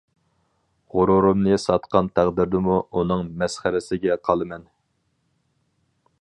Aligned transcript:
غۇرۇرۇمنى 0.93 1.59
ساتقان 1.63 2.09
تەقدىردىمۇ 2.19 2.79
ئۇنىڭ 3.01 3.23
مەسخىرىسىگە 3.43 4.19
قالىمەن. 4.29 4.67